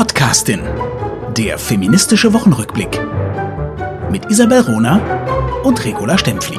[0.00, 0.62] Podcastin.
[1.36, 2.98] Der feministische Wochenrückblick.
[4.10, 4.96] Mit Isabel Rona
[5.62, 6.56] und Regula Stempfli.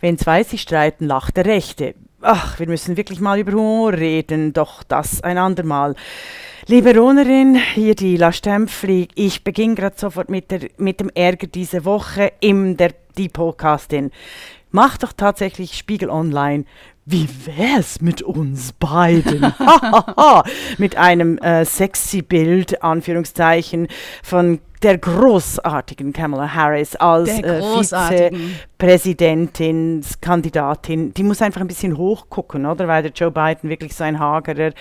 [0.00, 1.94] Wenn zwei sich streiten, lacht der Rechte.
[2.20, 5.94] Ach, wir müssen wirklich mal über Humor reden, doch das ein andermal.
[6.66, 9.06] Liebe Ronerin, hier die La Stempfli.
[9.14, 14.10] Ich beginne gerade sofort mit, der, mit dem Ärger diese Woche im der, die Podcastin.
[14.72, 16.64] Mach doch tatsächlich Spiegel Online
[17.10, 19.52] wie wär's mit uns beiden?
[20.78, 23.88] mit einem äh, sexy Bild, Anführungszeichen,
[24.22, 32.64] von der großartigen Kamala Harris als äh, Vizepräsidentin, Kandidatin, die muss einfach ein bisschen hochgucken,
[32.64, 32.88] oder?
[32.88, 34.72] Weil der Joe Biden wirklich so ein hagerer,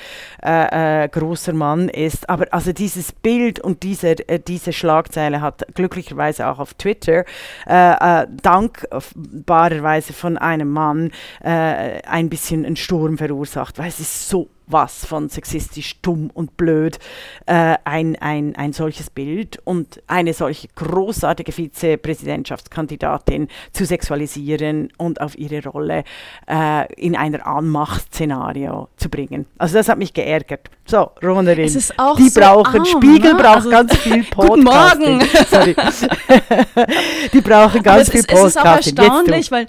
[0.41, 2.29] äh, äh, großer Mann ist.
[2.29, 7.25] Aber also dieses Bild und diese, äh, diese Schlagzeile hat glücklicherweise auch auf Twitter
[7.67, 11.11] äh, äh, dankbarerweise von einem Mann
[11.41, 16.99] ein bisschen einen Sturm verursacht, weil es ist so was von sexistisch, dumm und blöd,
[17.45, 25.37] äh, ein, ein, ein solches Bild und eine solche großartige Vizepräsidentschaftskandidatin zu sexualisieren und auf
[25.37, 26.03] ihre Rolle
[26.47, 29.45] äh, in einer Anmacht-Szenario zu bringen.
[29.57, 30.69] Also das hat mich geärgert.
[30.85, 31.93] So, Ronerin, die so
[32.39, 33.39] brauchen, arm, Spiegel ne?
[33.39, 34.49] braucht also, ganz viel Podcasting.
[34.49, 35.29] Guten Morgen.
[35.49, 35.75] Sorry.
[37.33, 38.97] die brauchen ganz Aber viel es ist, es ist auch Podcasting.
[38.97, 39.67] erstaunlich, weil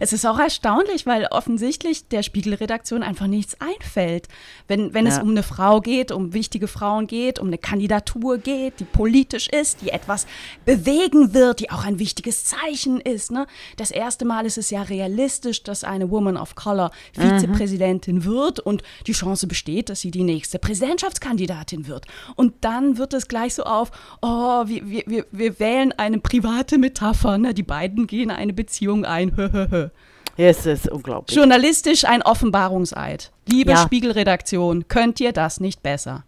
[0.00, 4.28] es ist auch erstaunlich, weil offensichtlich der Spiegelredaktion einfach nichts einfällt.
[4.68, 5.12] Wenn, wenn ja.
[5.12, 9.48] es um eine Frau geht, um wichtige Frauen geht, um eine Kandidatur geht, die politisch
[9.48, 10.26] ist, die etwas
[10.64, 13.30] bewegen wird, die auch ein wichtiges Zeichen ist.
[13.30, 13.46] Ne?
[13.76, 18.24] Das erste Mal ist es ja realistisch, dass eine Woman of Color Vizepräsidentin mhm.
[18.24, 22.06] wird und die Chance besteht, dass sie die nächste Präsidentschaftskandidatin wird.
[22.36, 23.90] Und dann wird es gleich so auf,
[24.22, 27.54] oh, wir, wir, wir wählen eine private Metapher, ne?
[27.54, 29.30] die beiden gehen eine Beziehung ein.
[30.36, 31.36] Es ist unglaublich.
[31.36, 33.30] Journalistisch ein Offenbarungseid.
[33.46, 33.82] Liebe ja.
[33.82, 36.24] Spiegelredaktion, könnt ihr das nicht besser?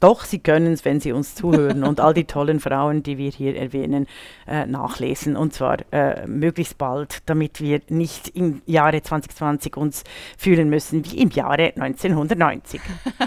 [0.00, 3.30] Doch, Sie können es, wenn Sie uns zuhören und all die tollen Frauen, die wir
[3.30, 4.06] hier erwähnen,
[4.46, 5.36] äh, nachlesen.
[5.36, 10.04] Und zwar äh, möglichst bald, damit wir nicht im Jahre 2020 uns
[10.36, 12.82] fühlen müssen wie im Jahre 1990.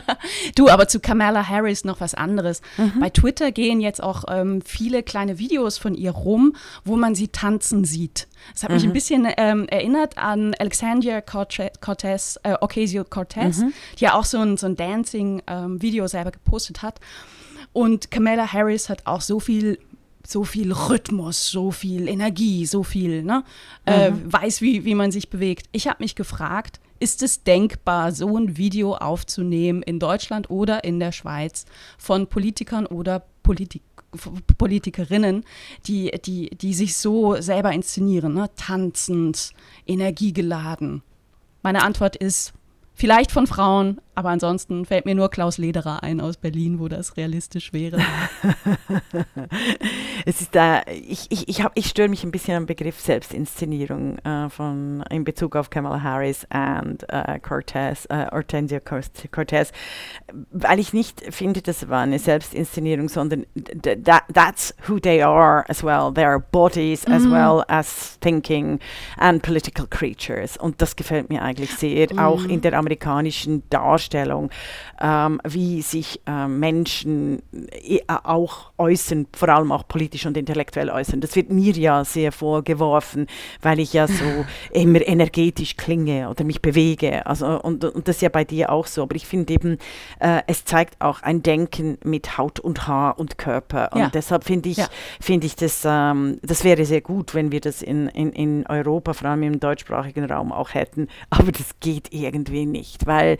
[0.55, 2.61] du, aber zu Kamala Harris noch was anderes.
[2.77, 2.99] Mhm.
[2.99, 6.55] Bei Twitter gehen jetzt auch ähm, viele kleine Videos von ihr rum,
[6.85, 8.27] wo man sie tanzen sieht.
[8.53, 8.75] Das hat mhm.
[8.75, 13.73] mich ein bisschen ähm, erinnert an Alexandria Cortez, äh, Ocasio-Cortez, mhm.
[13.97, 16.99] die ja auch so ein, so ein Dancing-Video ähm, selber gepostet hat.
[17.73, 19.79] Und Kamala Harris hat auch so viel
[20.27, 23.43] so viel Rhythmus, so viel Energie, so viel, ne?
[23.85, 24.31] Äh, mhm.
[24.31, 25.67] weiß, wie, wie man sich bewegt.
[25.71, 30.99] Ich habe mich gefragt, ist es denkbar, so ein Video aufzunehmen in Deutschland oder in
[30.99, 31.65] der Schweiz
[31.97, 33.81] von Politikern oder Politik
[34.57, 35.43] Politikerinnen,
[35.85, 38.49] die, die, die sich so selber inszenieren, ne?
[38.55, 39.51] tanzend,
[39.85, 41.03] energiegeladen?
[41.61, 42.53] Meine Antwort ist
[42.95, 47.15] vielleicht von Frauen, aber ansonsten fällt mir nur Klaus Lederer ein aus Berlin, wo das
[47.15, 47.99] realistisch wäre.
[50.25, 54.49] es ist da, ich, ich, ich, ich störe mich ein bisschen am Begriff Selbstinszenierung äh,
[54.49, 59.71] von, in Bezug auf Kamala Harris und äh, Cortez, äh, Hortensia Cortez,
[60.51, 63.45] weil ich nicht finde, das war eine Selbstinszenierung, sondern
[64.03, 66.11] that, that's who they are as well.
[66.13, 67.31] They are bodies as mm.
[67.31, 68.81] well as thinking
[69.17, 70.57] and political creatures.
[70.57, 72.19] Und das gefällt mir eigentlich sehr, mm.
[72.19, 74.49] auch in der amerikanischen Darstellung Vorstellung,
[75.01, 81.21] ähm, wie sich äh, Menschen äh, auch äußern, vor allem auch politisch und intellektuell äußern.
[81.21, 83.27] Das wird mir ja sehr vorgeworfen,
[83.61, 87.25] weil ich ja so immer energetisch klinge oder mich bewege.
[87.25, 89.03] Also, und, und das ist ja bei dir auch so.
[89.03, 89.77] Aber ich finde eben,
[90.19, 93.89] äh, es zeigt auch ein Denken mit Haut und Haar und Körper.
[93.93, 94.09] Und ja.
[94.09, 94.87] deshalb finde ich, ja.
[95.19, 99.13] Find ich das, ähm, das wäre sehr gut, wenn wir das in, in, in Europa,
[99.13, 101.07] vor allem im deutschsprachigen Raum auch hätten.
[101.29, 103.37] Aber das geht irgendwie nicht, weil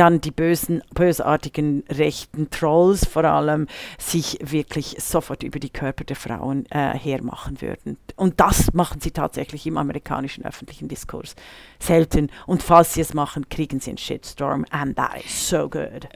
[0.00, 3.66] dann die bösen, bösartigen rechten Trolls vor allem
[3.98, 7.98] sich wirklich sofort über die Körper der Frauen äh, hermachen würden.
[8.16, 11.34] Und das machen sie tatsächlich im amerikanischen öffentlichen Diskurs
[11.78, 12.30] selten.
[12.46, 14.64] Und falls sie es machen, kriegen sie einen Shitstorm.
[14.70, 16.08] And that is so good.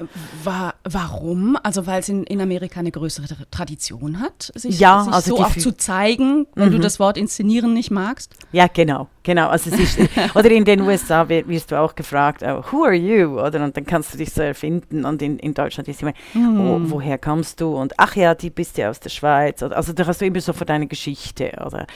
[0.42, 1.58] War, warum?
[1.62, 5.44] Also weil es in, in Amerika eine größere Tradition hat, sich, ja, sich also so
[5.44, 6.76] auch zu zeigen, wenn mhm.
[6.76, 8.34] du das Wort inszenieren nicht magst?
[8.50, 9.10] Ja, genau.
[9.24, 9.98] Genau, also es ist,
[10.36, 13.40] oder in den USA wirst du auch gefragt, oh, who are you?
[13.40, 16.60] Oder und dann kannst du dich so erfinden und in, in Deutschland ist immer, mm.
[16.60, 17.74] oh, woher kommst du?
[17.74, 19.62] Und ach ja, die bist ja aus der Schweiz.
[19.62, 21.52] Oder, also da hast du immer so für deine Geschichte.
[21.64, 21.86] Oder,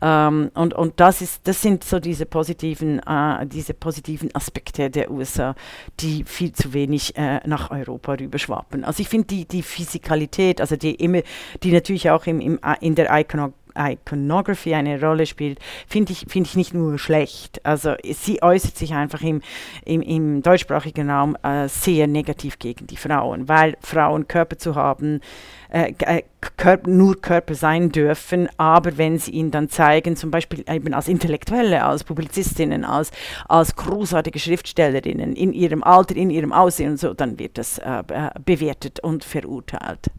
[0.00, 5.10] ähm, und und das, ist, das sind so diese positiven, äh, diese positiven Aspekte der
[5.10, 5.56] USA,
[5.98, 8.84] die viel zu wenig äh, nach Europa rüberschwappen.
[8.84, 11.22] Also ich finde die, die Physikalität, also die immer,
[11.64, 16.46] die natürlich auch im, im, in der Iconografie Iconography eine Rolle spielt, finde ich, find
[16.46, 17.64] ich nicht nur schlecht.
[17.64, 19.42] Also sie äußert sich einfach im,
[19.84, 25.20] im, im deutschsprachigen Raum äh, sehr negativ gegen die Frauen, weil Frauen Körper zu haben,
[25.70, 26.22] äh, äh,
[26.56, 31.08] Körper, nur Körper sein dürfen, aber wenn sie ihn dann zeigen, zum Beispiel eben als
[31.08, 33.10] Intellektuelle, als Publizistinnen, als,
[33.48, 38.02] als großartige Schriftstellerinnen in ihrem Alter, in ihrem Aussehen und so, dann wird das äh,
[38.44, 40.10] bewertet und verurteilt.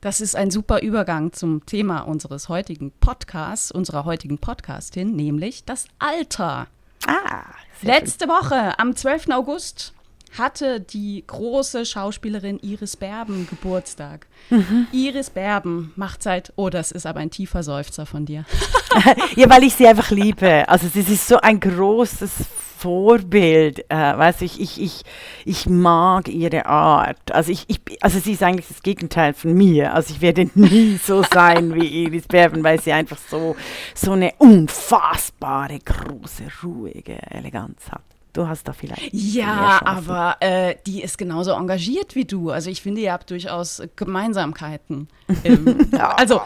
[0.00, 5.88] Das ist ein super Übergang zum Thema unseres heutigen Podcasts, unserer heutigen Podcastin, nämlich das
[5.98, 6.68] Alter.
[7.06, 7.42] Ah,
[7.82, 8.34] Letzte schön.
[8.34, 9.28] Woche, am 12.
[9.28, 9.92] August,
[10.38, 14.26] hatte die große Schauspielerin Iris Berben Geburtstag.
[14.50, 14.86] Mhm.
[14.92, 18.44] Iris Berben macht seit, oh, das ist aber ein tiefer Seufzer von dir.
[19.36, 20.68] ja, weil ich sie einfach liebe.
[20.68, 22.32] Also sie ist so ein großes
[22.78, 23.84] Vorbild.
[23.90, 25.02] Äh, weißt ich, ich, ich,
[25.44, 27.32] ich mag ihre Art.
[27.32, 29.94] Also, ich, ich, also sie ist eigentlich das Gegenteil von mir.
[29.94, 33.56] Also ich werde nie so sein wie Iris Berben, weil sie einfach so,
[33.94, 38.02] so eine unfassbare, große, ruhige Eleganz hat.
[38.32, 39.12] Du hast da vielleicht.
[39.12, 42.50] Ja, aber äh, die ist genauso engagiert wie du.
[42.50, 45.08] Also ich finde, ihr habt durchaus Gemeinsamkeiten.
[45.44, 46.40] ähm, ja, also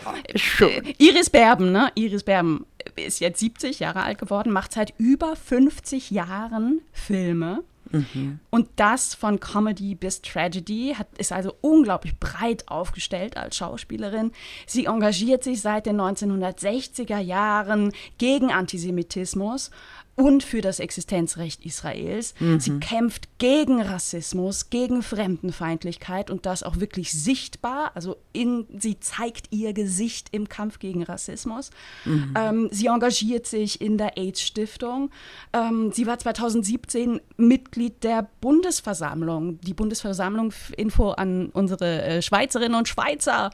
[0.60, 1.90] äh, Iris Berben, ne?
[1.94, 2.66] Iris Berben
[2.96, 7.64] ist jetzt 70 Jahre alt geworden, macht seit über 50 Jahren Filme.
[7.94, 8.40] Mhm.
[8.50, 14.32] Und das von Comedy bis Tragedy, hat, ist also unglaublich breit aufgestellt als Schauspielerin.
[14.66, 19.70] Sie engagiert sich seit den 1960er Jahren gegen Antisemitismus
[20.16, 22.34] und für das Existenzrecht Israels.
[22.38, 22.60] Mhm.
[22.60, 27.92] Sie kämpft gegen Rassismus, gegen Fremdenfeindlichkeit und das auch wirklich sichtbar.
[27.94, 31.70] Also in, sie zeigt ihr Gesicht im Kampf gegen Rassismus.
[32.04, 32.34] Mhm.
[32.36, 35.10] Ähm, sie engagiert sich in der AIDS-Stiftung.
[35.52, 39.60] Ähm, sie war 2017 Mitglied der Bundesversammlung.
[39.62, 43.50] Die Bundesversammlung, Info an unsere äh, Schweizerinnen und Schweizer.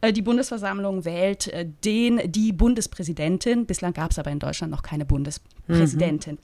[0.00, 3.66] Äh, die Bundesversammlung wählt äh, den, die Bundespräsidentin.
[3.66, 5.98] Bislang gab es aber in Deutschland noch keine Bundespräsidentin.
[5.98, 6.03] Mhm.
[6.04, 6.38] Studentin.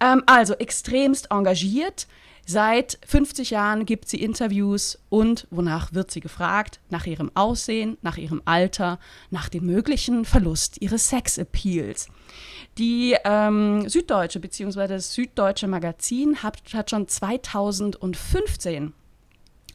[0.00, 2.06] Ähm, also extremst engagiert.
[2.46, 6.80] Seit 50 Jahren gibt sie Interviews und wonach wird sie gefragt?
[6.88, 8.98] Nach ihrem Aussehen, nach ihrem Alter,
[9.30, 12.08] nach dem möglichen Verlust ihres Sexappeals.
[12.78, 14.88] Die ähm, Süddeutsche bzw.
[14.88, 18.94] das Süddeutsche Magazin hat, hat schon 2015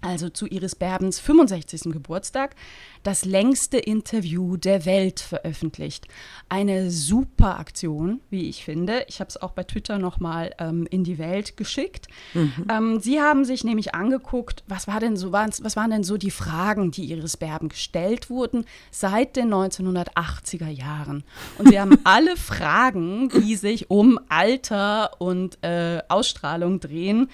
[0.06, 1.92] also zu Iris Berbens 65.
[1.92, 2.56] Geburtstag,
[3.04, 6.08] das längste Interview der Welt veröffentlicht.
[6.48, 9.06] Eine super Aktion, wie ich finde.
[9.08, 12.08] Ich habe es auch bei Twitter nochmal ähm, in die Welt geschickt.
[12.34, 12.66] Mhm.
[12.70, 16.32] Ähm, Sie haben sich nämlich angeguckt, was, war denn so, was waren denn so die
[16.32, 21.24] Fragen, die Iris Berben gestellt wurden seit den 1980er Jahren.
[21.58, 27.30] Und Sie haben alle Fragen, die sich um Alter und äh, Ausstrahlung drehen,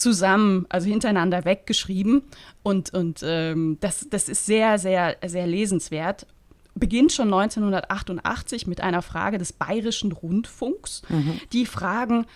[0.00, 2.22] zusammen, also hintereinander weggeschrieben.
[2.62, 6.26] Und, und ähm, das, das ist sehr, sehr, sehr lesenswert.
[6.74, 11.02] Beginnt schon 1988 mit einer Frage des Bayerischen Rundfunks.
[11.08, 11.40] Mhm.
[11.52, 12.26] Die fragen,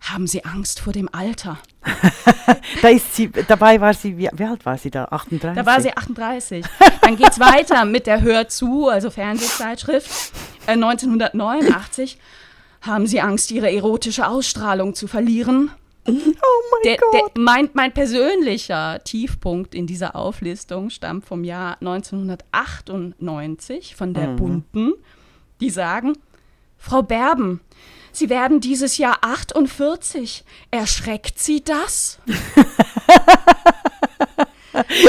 [0.00, 1.58] haben Sie Angst vor dem Alter?
[2.82, 5.06] da ist sie, dabei war sie, wie, wie, alt war sie da?
[5.06, 5.62] 38?
[5.62, 6.64] Da war sie 38.
[7.00, 10.10] Dann geht es weiter mit der Hör zu, also Fernsehzeitschrift,
[10.66, 12.18] äh, 1989.
[12.82, 15.70] Haben Sie Angst, Ihre erotische Ausstrahlung zu verlieren?
[16.06, 16.12] Oh
[16.84, 17.32] mein Gott.
[17.38, 24.36] Mein, mein persönlicher Tiefpunkt in dieser Auflistung stammt vom Jahr 1998 von der mhm.
[24.36, 24.92] Bunten.
[25.60, 26.12] Die sagen,
[26.76, 27.60] Frau Berben,
[28.12, 30.44] Sie werden dieses Jahr 48.
[30.70, 32.20] Erschreckt Sie das?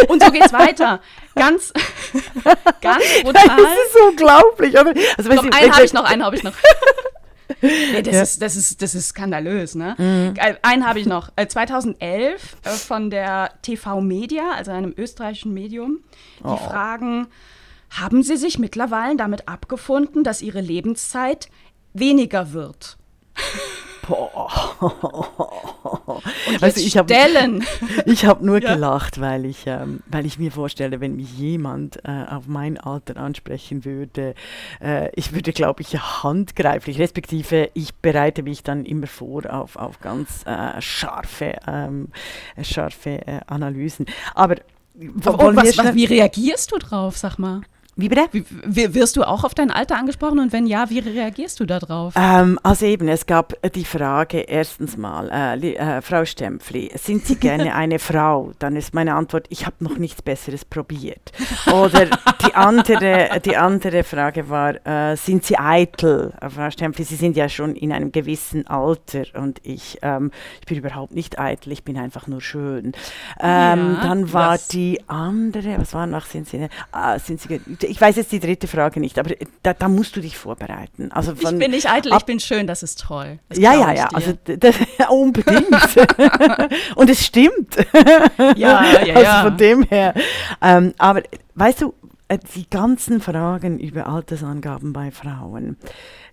[0.07, 1.01] Und so geht's weiter.
[1.35, 1.73] Ganz,
[2.81, 3.57] ganz brutal.
[3.57, 4.75] Das ist unglaublich.
[4.77, 4.93] Also,
[5.35, 6.53] Komm, einen habe ich noch, einen habe ich noch.
[7.61, 8.21] Nee, das, ja.
[8.21, 9.95] ist, das, ist, das ist skandalös, ne?
[9.97, 10.33] Mhm.
[10.37, 11.29] Äh, einen habe ich noch.
[11.35, 15.99] 2011 äh, äh, von der TV Media, also einem österreichischen Medium,
[16.39, 16.57] die oh.
[16.57, 17.27] fragen,
[17.89, 21.49] haben Sie sich mittlerweile damit abgefunden, dass Ihre Lebenszeit
[21.93, 22.97] weniger wird?
[24.07, 24.49] Boah.
[26.47, 27.13] Und also ich habe
[28.05, 28.73] ich habe nur ja.
[28.73, 33.17] gelacht, weil ich ähm, weil ich mir vorstelle, wenn mich jemand äh, auf mein Alter
[33.17, 34.35] ansprechen würde,
[34.81, 39.99] äh, ich würde glaube ich handgreiflich, respektive ich bereite mich dann immer vor auf, auf
[39.99, 42.09] ganz äh, scharfe ähm,
[42.61, 44.05] scharfe äh, Analysen.
[44.33, 44.55] Aber
[44.97, 47.61] was, wie reagierst du drauf, sag mal?
[47.97, 48.25] Wie bitte?
[48.33, 52.13] Wie, wirst du auch auf dein Alter angesprochen und wenn ja, wie reagierst du darauf?
[52.17, 57.37] Ähm, also eben, es gab die Frage erstens mal, äh, äh, Frau Stempfli, sind Sie
[57.37, 58.51] gerne eine Frau?
[58.59, 61.31] Dann ist meine Antwort, ich habe noch nichts Besseres probiert.
[61.67, 62.07] Oder
[62.45, 66.33] die andere, die andere Frage war, äh, sind Sie eitel?
[66.41, 70.65] Äh, Frau Stempfli, Sie sind ja schon in einem gewissen Alter und ich, ähm, ich
[70.65, 72.91] bin überhaupt nicht eitel, ich bin einfach nur schön.
[73.39, 74.67] Ähm, ja, dann war was?
[74.67, 78.67] die andere, was war noch, sind Sie, äh, sind Sie ich weiß jetzt die dritte
[78.67, 81.11] Frage nicht, aber da, da musst du dich vorbereiten.
[81.11, 83.39] Also von, ich bin nicht eitel, ich bin schön, das ist toll.
[83.49, 84.75] Das ja, ja, ja, also das,
[85.09, 85.69] unbedingt.
[86.95, 87.75] Und es stimmt.
[88.55, 90.13] Ja, ja, also von dem her.
[90.61, 91.23] Ähm, aber
[91.55, 91.93] weißt du,
[92.27, 95.77] äh, die ganzen Fragen über Altersangaben bei Frauen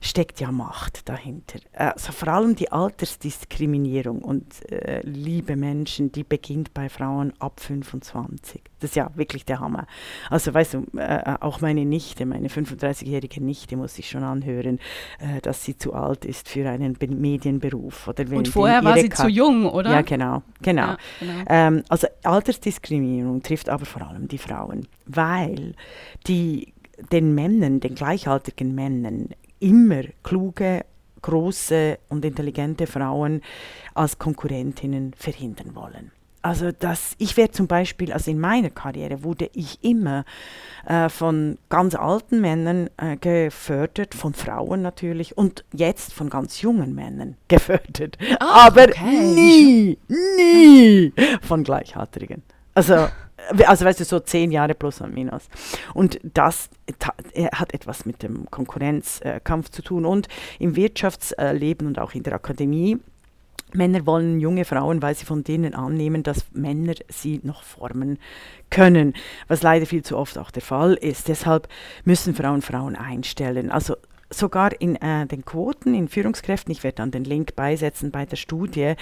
[0.02, 1.60] steckt ja Macht dahinter.
[1.72, 8.60] Also vor allem die Altersdiskriminierung und äh, liebe Menschen, die beginnt bei Frauen ab 25.
[8.80, 9.86] Das ist ja wirklich der Hammer.
[10.28, 14.80] Also weißt du, äh, auch meine Nichte, meine 35-jährige Nichte muss sich schon anhören,
[15.20, 18.08] äh, dass sie zu alt ist für einen Be Medienberuf.
[18.08, 19.92] Oder wenn und vorher war sie zu jung, oder?
[19.92, 20.42] Ja, genau.
[20.62, 20.82] genau.
[20.82, 21.44] Ja, genau.
[21.48, 25.74] Ähm, also Altersdiskriminierung trifft aber vor allem die Frauen, weil
[26.26, 26.72] die
[27.10, 29.30] den Männern, den gleichaltrigen Männern,
[29.62, 30.84] immer kluge,
[31.22, 33.42] große und intelligente Frauen
[33.94, 36.10] als Konkurrentinnen verhindern wollen.
[36.44, 40.24] Also das, ich werde zum Beispiel, also in meiner Karriere wurde ich immer
[40.86, 46.96] äh, von ganz alten Männern äh, gefördert, von Frauen natürlich und jetzt von ganz jungen
[46.96, 48.18] Männern gefördert.
[48.40, 49.34] Oh, aber okay.
[49.34, 52.42] nie, nie von Gleichaltrigen.
[52.74, 53.06] Also
[53.66, 55.48] also weißt du, so zehn Jahre plus und minus.
[55.94, 56.70] Und das
[57.52, 62.98] hat etwas mit dem Konkurrenzkampf zu tun und im Wirtschaftsleben und auch in der Akademie.
[63.74, 68.18] Männer wollen junge Frauen, weil sie von denen annehmen, dass Männer sie noch formen
[68.68, 69.14] können,
[69.48, 71.28] was leider viel zu oft auch der Fall ist.
[71.28, 71.68] Deshalb
[72.04, 73.70] müssen Frauen Frauen einstellen.
[73.70, 73.96] Also
[74.32, 78.36] sogar in äh, den Quoten in Führungskräften, ich werde dann den Link beisetzen bei der
[78.36, 78.94] Studie,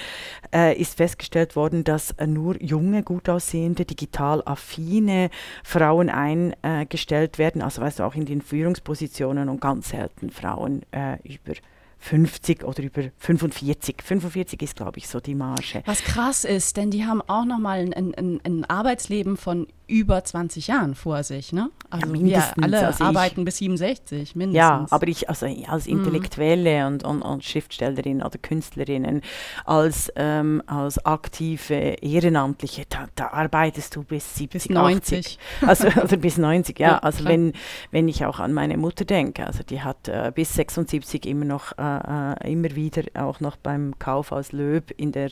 [0.54, 5.30] äh, ist festgestellt worden, dass äh, nur junge, gut aussehende, digital affine
[5.64, 11.16] Frauen eingestellt werden, also weißt du, auch in den Führungspositionen und ganz selten Frauen äh,
[11.22, 11.54] über
[12.00, 14.02] 50 oder über 45.
[14.02, 15.82] 45 ist, glaube ich, so die Marge.
[15.84, 20.68] Was krass ist, denn die haben auch nochmal ein, ein, ein Arbeitsleben von über 20
[20.68, 21.52] Jahren vor sich.
[21.52, 21.70] Ne?
[21.90, 24.56] Also ja, wir alle also arbeiten bis 67, mindestens.
[24.56, 25.98] Ja, aber ich also als mhm.
[25.98, 26.86] Intellektuelle mhm.
[26.86, 29.22] und, und, und Schriftstellerin oder Künstlerinnen,
[29.64, 35.18] als, ähm, als aktive Ehrenamtliche, da, da, arbeitest du bis 70, bis 90.
[35.18, 35.38] 80.
[35.66, 36.88] Also, oder bis 90, ja.
[36.88, 37.52] ja also wenn,
[37.90, 41.76] wenn ich auch an meine Mutter denke, also die hat äh, bis 76 immer noch,
[41.78, 45.30] äh, äh, immer wieder auch noch beim Kaufhaus Löb in der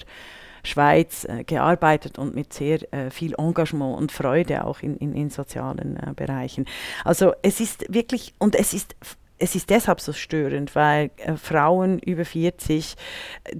[0.62, 5.30] Schweiz äh, gearbeitet und mit sehr äh, viel Engagement und Freude auch in, in, in
[5.30, 6.66] sozialen äh, Bereichen.
[7.04, 8.94] Also es ist wirklich, und es ist
[9.38, 12.96] es ist deshalb so störend, weil äh, Frauen über 40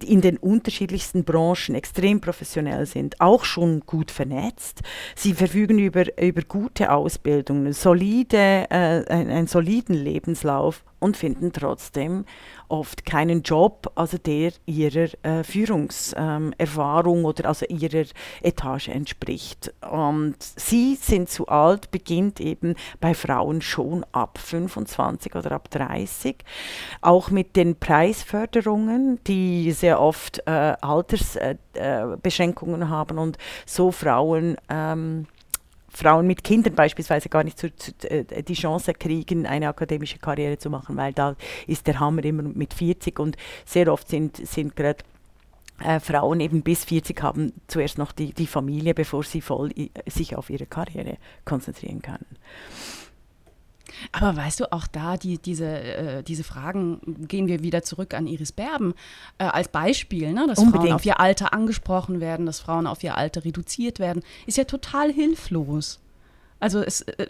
[0.05, 4.81] in den unterschiedlichsten Branchen extrem professionell sind, auch schon gut vernetzt.
[5.15, 12.25] Sie verfügen über, über gute Ausbildungen, solide, äh, einen, einen soliden Lebenslauf und finden trotzdem
[12.69, 18.07] oft keinen Job, also der ihrer äh, Führungserfahrung ähm, oder also ihrer
[18.43, 19.73] Etage entspricht.
[19.91, 26.45] Und sie sind zu alt, beginnt eben bei Frauen schon ab 25 oder ab 30.
[27.01, 34.57] Auch mit den Preisförderungen, die sehr oft äh, Altersbeschränkungen äh, äh haben und so Frauen
[34.69, 35.27] ähm,
[35.99, 40.57] Frauen mit Kindern beispielsweise gar nicht zu, zu, äh, die Chance kriegen, eine akademische Karriere
[40.57, 41.35] zu machen, weil da
[41.67, 45.03] ist der Hammer immer mit 40 und sehr oft sind, sind gerade
[45.81, 49.73] äh, Frauen eben bis 40 haben zuerst noch die, die Familie, bevor sie voll
[50.07, 52.27] sich auf ihre Karriere konzentrieren können.
[54.13, 58.27] Aber weißt du, auch da, die, diese, äh, diese Fragen, gehen wir wieder zurück an
[58.27, 58.95] Iris Berben
[59.39, 60.47] äh, als Beispiel, ne?
[60.47, 60.85] dass Unbedingt.
[60.85, 64.65] Frauen auf ihr Alter angesprochen werden, dass Frauen auf ihr Alter reduziert werden, ist ja
[64.65, 66.01] total hilflos.
[66.61, 67.27] Also es, äh,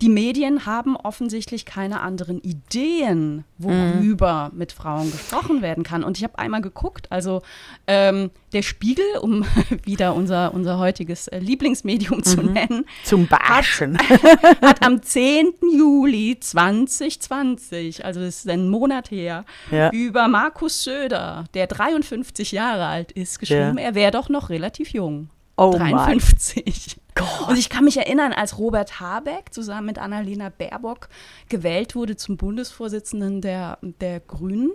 [0.00, 4.58] die Medien haben offensichtlich keine anderen Ideen, worüber mhm.
[4.58, 6.02] mit Frauen gesprochen werden kann.
[6.02, 7.42] Und ich habe einmal geguckt, also
[7.86, 9.44] ähm, der Spiegel, um
[9.84, 12.24] wieder unser, unser heutiges äh, Lieblingsmedium mhm.
[12.24, 14.22] zu nennen, zum Bashen, hat,
[14.62, 15.52] hat, am 10.
[15.76, 19.90] Juli 2020, also das ist ein Monat her, ja.
[19.90, 23.84] über Markus Söder, der 53 Jahre alt ist, geschrieben, ja.
[23.84, 25.28] er wäre doch noch relativ jung.
[25.58, 26.96] Oh 53.
[27.14, 27.48] Gott.
[27.48, 31.08] Und ich kann mich erinnern, als Robert Habeck zusammen mit Annalena Baerbock
[31.48, 34.72] gewählt wurde zum Bundesvorsitzenden der, der Grünen,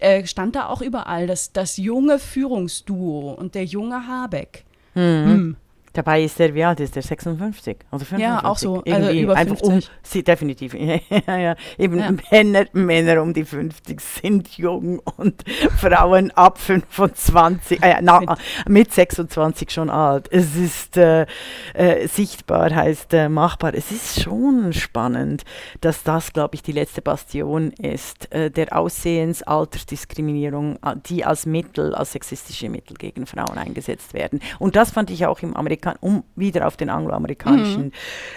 [0.00, 4.64] äh, stand da auch überall das, das junge Führungsduo und der junge Habeck.
[4.94, 5.00] Mhm.
[5.00, 5.56] Hm.
[5.94, 7.02] Dabei ist der, wie alt ist der?
[7.02, 8.18] 56 oder 55?
[8.18, 8.82] Ja, auch so.
[8.84, 9.68] Also über 50.
[9.68, 10.74] Um, sie, definitiv.
[11.26, 11.54] ja, ja.
[11.76, 12.10] Eben ja.
[12.30, 15.44] Männer, Männer um die 50 sind jung und
[15.78, 20.32] Frauen ab 25, äh, na, mit 26 schon alt.
[20.32, 21.26] Es ist äh,
[21.74, 23.74] äh, sichtbar, heißt äh, machbar.
[23.74, 25.42] Es ist schon spannend,
[25.82, 31.94] dass das, glaube ich, die letzte Bastion ist äh, der Aussehensaltersdiskriminierung, äh, die als Mittel,
[31.94, 34.40] als sexistische Mittel gegen Frauen eingesetzt werden.
[34.58, 37.92] Und das fand ich auch im Amerikanischen Amerika um wieder auf den angloamerikanischen mhm.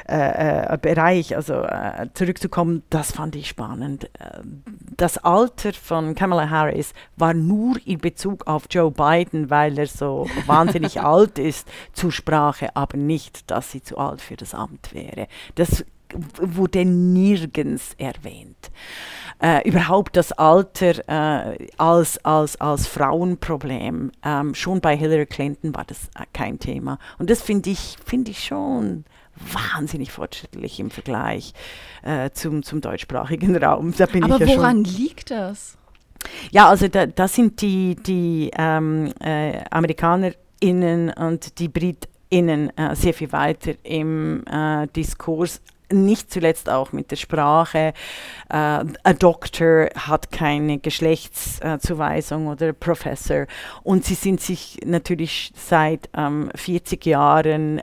[0.08, 4.06] äh, äh, Bereich also äh, zurückzukommen, das fand ich spannend.
[4.20, 4.42] Äh,
[4.98, 10.28] das Alter von Kamala Harris war nur in Bezug auf Joe Biden, weil er so
[10.46, 15.28] wahnsinnig alt ist, zur Sprache, aber nicht, dass sie zu alt für das Amt wäre.
[15.56, 15.86] Das
[16.40, 18.72] wurde nirgends erwähnt.
[19.42, 24.12] Äh, überhaupt das Alter äh, als, als, als Frauenproblem.
[24.24, 27.00] Ähm, schon bei Hillary Clinton war das äh, kein Thema.
[27.20, 29.04] Und das finde ich, find ich schon
[29.36, 31.54] wahnsinnig fortschrittlich im Vergleich
[32.04, 33.94] äh, zum, zum deutschsprachigen Raum.
[34.00, 35.78] Aber woran liegt das?
[36.52, 43.14] Ja, also da, das sind die, die ähm, äh, AmerikanerInnen und die BritInnen äh, sehr
[43.14, 45.62] viel weiter im äh, Diskurs
[45.96, 47.94] nicht zuletzt auch mit der Sprache.
[48.50, 48.54] Äh,
[49.04, 53.48] ein Doktor hat keine Geschlechtszuweisung oder Professor.
[53.84, 57.82] Und sie sind sich natürlich seit ähm, 40 Jahren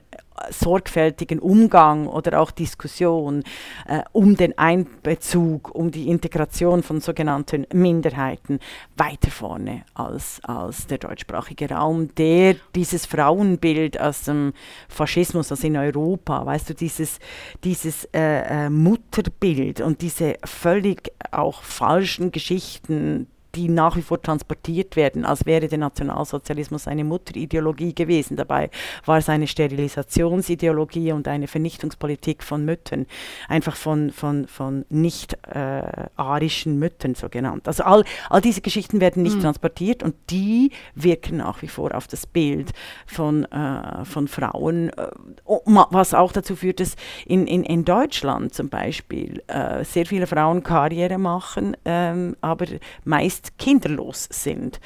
[0.51, 3.43] sorgfältigen Umgang oder auch Diskussion
[3.87, 8.59] äh, um den Einbezug, um die Integration von sogenannten Minderheiten
[8.97, 14.53] weiter vorne als, als der deutschsprachige Raum, der dieses Frauenbild aus dem
[14.89, 17.19] Faschismus, also in Europa, weißt du, dieses,
[17.65, 24.97] dieses äh, äh, Mutterbild und diese völlig auch falschen Geschichten, die nach wie vor transportiert
[24.97, 28.37] werden, als wäre der Nationalsozialismus eine Mutterideologie gewesen.
[28.37, 28.71] Dabei
[29.04, 33.06] war es eine Sterilisationsideologie und eine Vernichtungspolitik von Müttern,
[33.49, 35.82] einfach von, von, von nicht äh,
[36.16, 37.68] arischen Müttern so genannt.
[37.68, 39.42] Also all, all diese Geschichten werden nicht mhm.
[39.42, 42.73] transportiert und die wirken nach wie vor auf das Bild
[43.06, 45.09] von, äh, von Frauen, äh,
[45.44, 50.62] was auch dazu führt, dass in, in, in Deutschland zum Beispiel äh, sehr viele Frauen
[50.62, 52.66] Karriere machen, ähm, aber
[53.04, 54.80] meist meist kinderlos sind.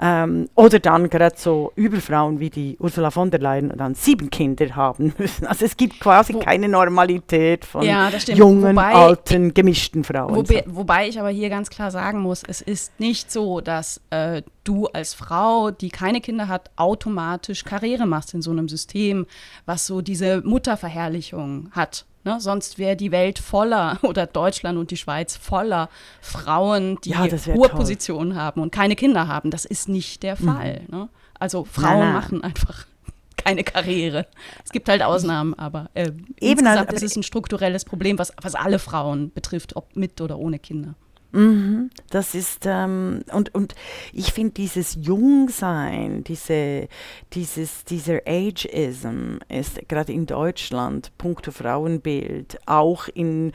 [0.00, 4.74] Ähm, oder dann gerade so Überfrauen wie die Ursula von der Leyen dann sieben Kinder
[4.74, 5.46] haben müssen.
[5.46, 10.34] Also es gibt quasi Wo, keine Normalität von ja, jungen, wobei, alten, gemischten Frauen.
[10.34, 14.42] Wobei, wobei, ich aber hier ganz klar sagen muss, es ist nicht so, dass äh,
[14.64, 19.26] du als Frau, die keine Kinder hat, automatisch Karriere machst in so einem System,
[19.66, 22.06] was so diese Mutterverherrlichung hat.
[22.24, 22.40] Ne?
[22.40, 25.88] Sonst wäre die Welt voller oder Deutschland und die Schweiz voller
[26.20, 27.68] Frauen, die ja, hohe toll.
[27.70, 29.50] Positionen haben und keine Kinder haben.
[29.50, 30.44] Das ist nicht der mhm.
[30.44, 30.80] Fall.
[30.88, 30.98] Mhm.
[30.98, 31.08] Ne?
[31.38, 32.12] Also Frauen na.
[32.12, 32.86] machen einfach
[33.36, 34.26] keine Karriere.
[34.64, 38.32] Es gibt halt Ausnahmen, aber äh, Eben, insgesamt also, ist es ein strukturelles Problem, was,
[38.40, 40.94] was alle Frauen betrifft, ob mit oder ohne Kinder.
[41.32, 43.74] Mhm, das ist, ähm, und, und
[44.12, 46.88] ich finde dieses Jungsein, diese,
[47.32, 53.52] dieses, dieser Ageism ist gerade in Deutschland, puncto Frauenbild, auch in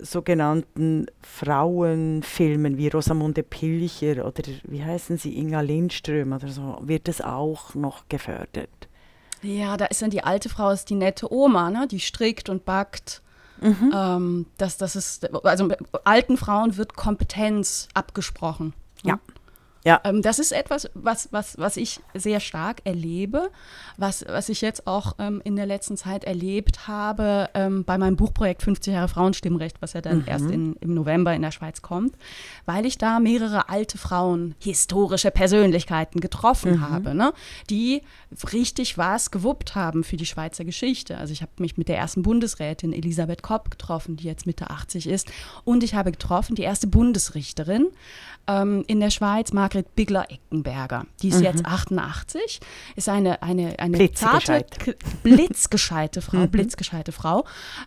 [0.00, 7.20] sogenannten Frauenfilmen wie Rosamunde Pilcher oder wie heißen sie, Inga Lindström oder so, wird es
[7.20, 8.88] auch noch gefördert.
[9.42, 11.86] Ja, da ist dann die alte Frau, ist die nette Oma, ne?
[11.86, 13.22] die strickt und backt.
[13.62, 13.92] Mhm.
[13.94, 15.68] Ähm, das, das ist, also
[16.04, 18.74] alten Frauen wird Kompetenz abgesprochen.
[19.84, 20.00] Ja.
[20.04, 23.50] Ähm, das ist etwas, was, was, was ich sehr stark erlebe,
[23.96, 28.16] was, was ich jetzt auch ähm, in der letzten Zeit erlebt habe ähm, bei meinem
[28.16, 30.24] Buchprojekt 50 Jahre Frauenstimmrecht, was ja dann mhm.
[30.26, 32.14] erst in, im November in der Schweiz kommt,
[32.64, 36.88] weil ich da mehrere alte Frauen, historische Persönlichkeiten getroffen mhm.
[36.88, 37.32] habe, ne,
[37.68, 38.02] die
[38.52, 41.18] richtig was gewuppt haben für die Schweizer Geschichte.
[41.18, 45.08] Also ich habe mich mit der ersten Bundesrätin Elisabeth Kopp getroffen, die jetzt Mitte 80
[45.08, 45.30] ist,
[45.64, 47.88] und ich habe getroffen die erste Bundesrichterin
[48.46, 51.06] ähm, in der Schweiz, Margret Bigler-Eckenberger.
[51.22, 51.44] Die ist mhm.
[51.44, 52.60] jetzt 88,
[52.94, 54.66] ist eine, eine, eine zarte,
[55.22, 56.50] blitzgescheite Frau, mhm.
[56.50, 57.46] blitzgescheite Frau,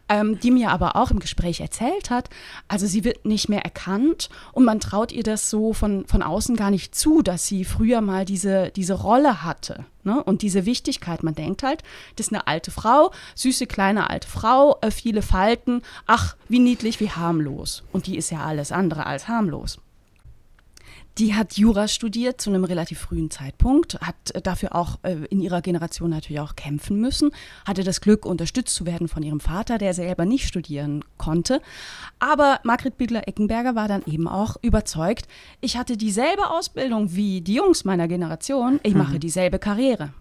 [0.10, 2.30] ähm, die mir aber auch im Gespräch erzählt hat,
[2.68, 6.56] also sie wird nicht mehr erkannt und man traut ihr das so von, von außen
[6.56, 9.86] gar nicht zu, dass sie früher mal diese, diese Rolle hatte.
[10.04, 10.24] Ne?
[10.24, 11.84] Und diese Wichtigkeit, man denkt halt,
[12.16, 17.00] das ist eine alte Frau, süße kleine alte Frau, äh, viele Falten, ach, wie niedlich,
[17.00, 17.84] wie harmlos.
[17.92, 19.80] Und die ist ja alles andere als harmlos.
[21.18, 25.62] Die hat Jura studiert zu einem relativ frühen Zeitpunkt, hat dafür auch äh, in ihrer
[25.62, 27.32] Generation natürlich auch kämpfen müssen,
[27.66, 31.62] hatte das Glück, unterstützt zu werden von ihrem Vater, der selber nicht studieren konnte.
[32.20, 35.28] Aber Margret Bigler-Eckenberger war dann eben auch überzeugt,
[35.62, 39.20] ich hatte dieselbe Ausbildung wie die Jungs meiner Generation, ich mache mhm.
[39.22, 40.12] dieselbe Karriere.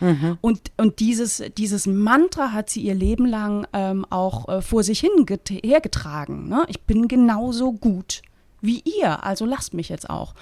[0.00, 0.36] Mhm.
[0.42, 5.00] Und, und dieses, dieses Mantra hat sie ihr Leben lang ähm, auch äh, vor sich
[5.00, 5.10] hin
[5.48, 6.48] hergetragen.
[6.48, 6.64] Ne?
[6.68, 8.20] Ich bin genauso gut
[8.64, 10.34] wie ihr, also lasst mich jetzt auch.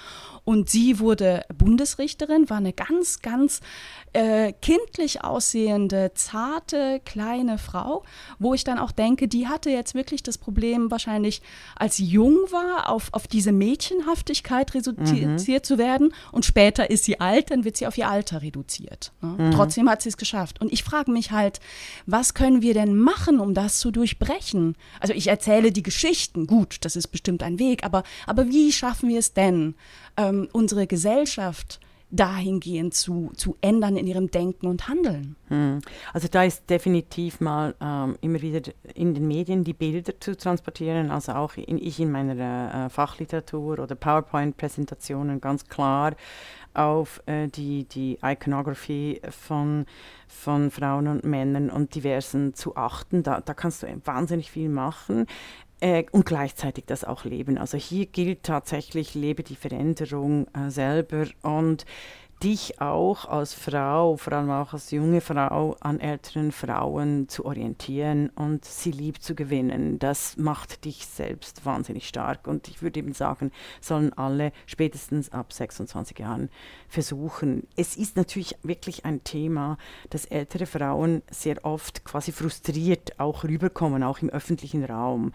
[0.45, 3.61] Und sie wurde Bundesrichterin, war eine ganz, ganz
[4.11, 8.03] äh, kindlich aussehende, zarte, kleine Frau,
[8.39, 11.41] wo ich dann auch denke, die hatte jetzt wirklich das Problem, wahrscheinlich
[11.75, 15.63] als sie jung war, auf, auf diese Mädchenhaftigkeit reduziert mhm.
[15.63, 16.13] zu werden.
[16.31, 19.13] Und später ist sie alt, dann wird sie auf ihr Alter reduziert.
[19.21, 19.45] Ne?
[19.45, 19.51] Mhm.
[19.51, 20.59] Trotzdem hat sie es geschafft.
[20.61, 21.59] Und ich frage mich halt,
[22.05, 24.75] was können wir denn machen, um das zu durchbrechen?
[24.99, 29.09] Also ich erzähle die Geschichten, gut, das ist bestimmt ein Weg, aber, aber wie schaffen
[29.09, 29.75] wir es denn?
[30.17, 31.79] Ähm, unsere Gesellschaft
[32.13, 35.35] dahingehend zu, zu ändern in ihrem Denken und Handeln.
[35.47, 35.79] Hm.
[36.13, 41.09] Also da ist definitiv mal ähm, immer wieder in den Medien die Bilder zu transportieren,
[41.09, 46.13] also auch in, ich in meiner äh, Fachliteratur oder PowerPoint-Präsentationen ganz klar
[46.75, 49.85] auf äh, die, die Iconography von,
[50.27, 53.23] von Frauen und Männern und Diversen zu achten.
[53.23, 55.25] Da, da kannst du wahnsinnig viel machen
[55.83, 57.57] äh, und gleichzeitig das auch leben.
[57.57, 61.85] Also hier gilt tatsächlich, lebe die Veränderung äh, selber und
[62.41, 68.29] dich auch als Frau, vor allem auch als junge Frau, an älteren Frauen zu orientieren
[68.35, 69.99] und sie lieb zu gewinnen.
[69.99, 72.47] Das macht dich selbst wahnsinnig stark.
[72.47, 76.49] Und ich würde eben sagen, sollen alle spätestens ab 26 Jahren
[76.87, 77.67] versuchen.
[77.75, 79.77] Es ist natürlich wirklich ein Thema,
[80.09, 85.31] dass ältere Frauen sehr oft quasi frustriert auch rüberkommen, auch im öffentlichen Raum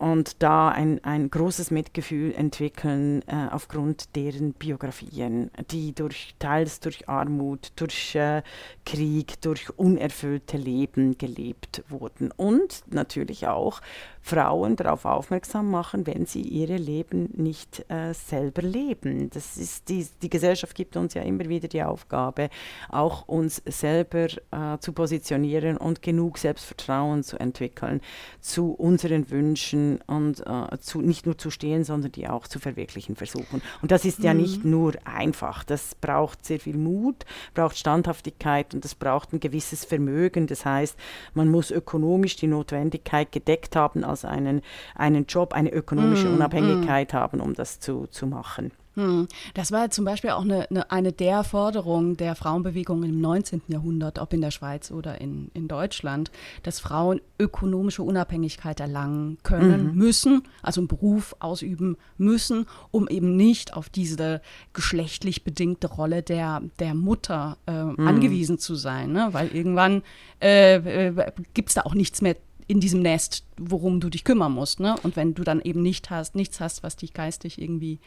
[0.00, 7.06] und da ein, ein großes Mitgefühl entwickeln äh, aufgrund deren Biografien, die durch teils durch
[7.06, 8.42] Armut, durch äh,
[8.86, 12.32] Krieg, durch unerfüllte Leben gelebt wurden.
[12.34, 13.82] Und natürlich auch
[14.22, 19.30] Frauen darauf aufmerksam machen, wenn sie ihre Leben nicht äh, selber leben.
[19.30, 22.50] Das ist die, die Gesellschaft gibt uns ja immer wieder die Aufgabe,
[22.88, 28.00] auch uns selber äh, zu positionieren und genug Selbstvertrauen zu entwickeln
[28.40, 33.16] zu unseren Wünschen und äh, zu, nicht nur zu stehen, sondern die auch zu verwirklichen
[33.16, 33.62] versuchen.
[33.82, 34.24] Und das ist mhm.
[34.24, 35.64] ja nicht nur einfach.
[35.64, 40.46] Das braucht sehr viel Mut, braucht Standhaftigkeit und das braucht ein gewisses Vermögen.
[40.46, 40.96] Das heißt,
[41.34, 44.62] man muss ökonomisch die Notwendigkeit gedeckt haben, als einen,
[44.94, 47.16] einen Job, eine ökonomische mm, Unabhängigkeit mm.
[47.16, 48.72] haben, um das zu, zu machen.
[48.96, 49.28] Hm.
[49.54, 53.62] Das war zum Beispiel auch eine, eine, eine, der Forderungen der Frauenbewegung im 19.
[53.68, 56.32] Jahrhundert, ob in der Schweiz oder in, in Deutschland,
[56.64, 59.94] dass Frauen ökonomische Unabhängigkeit erlangen können, mhm.
[59.94, 64.42] müssen, also einen Beruf ausüben müssen, um eben nicht auf diese
[64.72, 68.08] geschlechtlich bedingte Rolle der, der Mutter äh, mhm.
[68.08, 69.12] angewiesen zu sein.
[69.12, 69.28] Ne?
[69.30, 70.02] Weil irgendwann
[70.42, 72.34] äh, äh, gibt es da auch nichts mehr
[72.70, 74.78] in diesem Nest, worum du dich kümmern musst.
[74.78, 74.94] Ne?
[75.02, 77.98] Und wenn du dann eben nicht hast, nichts hast, was dich geistig irgendwie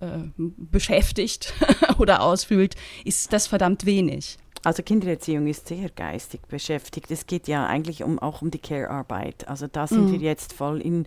[0.00, 1.54] äh, beschäftigt
[1.98, 4.38] oder ausfüllt, ist das verdammt wenig.
[4.64, 7.10] Also Kindererziehung ist sehr geistig beschäftigt.
[7.10, 9.48] Es geht ja eigentlich um, auch um die Care-Arbeit.
[9.48, 10.12] Also da sind mhm.
[10.12, 11.06] wir jetzt voll in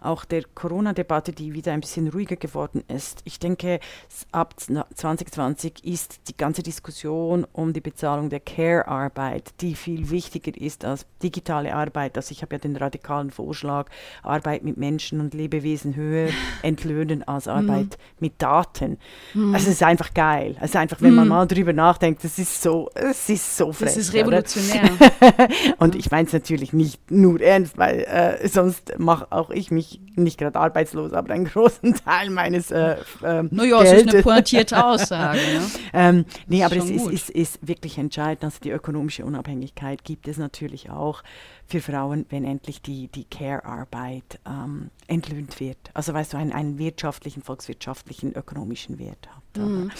[0.00, 3.20] auch der Corona-Debatte, die wieder ein bisschen ruhiger geworden ist.
[3.24, 3.80] Ich denke,
[4.32, 10.84] ab 2020 ist die ganze Diskussion um die Bezahlung der Care-Arbeit, die viel wichtiger ist
[10.84, 12.16] als digitale Arbeit.
[12.16, 13.88] Also ich habe ja den radikalen Vorschlag,
[14.22, 16.28] Arbeit mit Menschen und Lebewesen höher
[16.62, 18.16] entlöhnen als Arbeit mhm.
[18.18, 18.98] mit Daten.
[19.34, 19.54] Mhm.
[19.54, 20.56] Also es ist einfach geil.
[20.60, 21.30] Also einfach, wenn man mhm.
[21.30, 23.88] mal drüber nachdenkt, das ist so es ist so frech.
[23.88, 24.90] Das ist revolutionär.
[25.78, 30.00] und ich meine es natürlich nicht nur ernst, weil äh, sonst mache auch ich mich
[30.16, 34.84] nicht gerade arbeitslos, aber einen großen Teil meines äh, äh, Naja, es ist eine pointierte
[34.84, 35.38] Aussage.
[35.38, 35.62] Ne?
[35.92, 38.44] ähm, nee, aber es ist, ist, ist, wirklich entscheidend.
[38.44, 41.22] Also die ökonomische Unabhängigkeit gibt es natürlich auch
[41.66, 45.78] für Frauen, wenn endlich die, die Care-Arbeit ähm, entlöhnt wird.
[45.94, 49.62] Also weißt du, einen, einen wirtschaftlichen, volkswirtschaftlichen, ökonomischen Wert hat.
[49.62, 49.90] Mhm.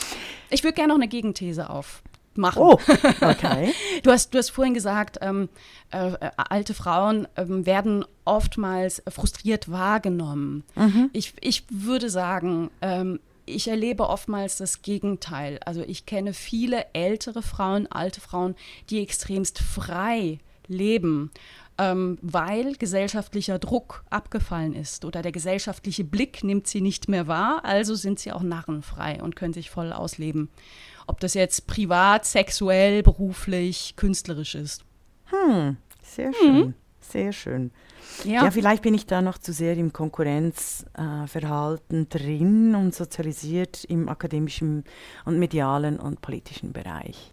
[0.51, 2.03] Ich würde gerne noch eine Gegenthese auf,
[2.37, 2.63] machen.
[2.63, 2.79] Oh,
[3.21, 3.73] okay.
[4.03, 5.49] du, hast, du hast vorhin gesagt, ähm,
[5.93, 10.65] äh, äh, alte Frauen äh, werden oftmals frustriert wahrgenommen.
[10.75, 11.11] Mhm.
[11.13, 15.61] Ich, ich würde sagen, ähm, ich erlebe oftmals das Gegenteil.
[15.65, 18.57] Also ich kenne viele ältere Frauen, alte Frauen,
[18.91, 21.31] die extremst frei leben.
[21.79, 27.67] Ähm, weil gesellschaftlicher Druck abgefallen ist oder der gesellschaftliche Blick nimmt sie nicht mehr wahr,
[27.67, 30.49] also sind sie auch narrenfrei und können sich voll ausleben
[31.07, 34.85] ob das jetzt privat, sexuell, beruflich, künstlerisch ist.
[35.27, 36.75] Hm, sehr schön, mhm.
[37.01, 37.71] sehr schön.
[38.25, 38.45] Ja.
[38.45, 38.51] ja.
[38.51, 44.85] vielleicht bin ich da noch zu sehr im Konkurrenzverhalten äh, drin und sozialisiert im akademischen
[45.25, 47.33] und medialen und politischen Bereich.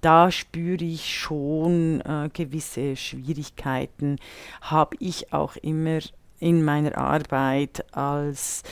[0.00, 4.16] Da spüre ich schon äh, gewisse Schwierigkeiten,
[4.60, 6.00] habe ich auch immer
[6.40, 8.64] in meiner Arbeit als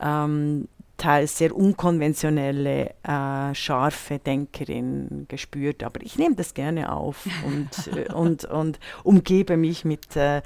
[0.00, 0.66] ähm,
[0.98, 5.82] teils sehr unkonventionelle, äh, scharfe Denkerin gespürt.
[5.82, 10.42] Aber ich nehme das gerne auf und, äh, und, und umgebe mich mit äh,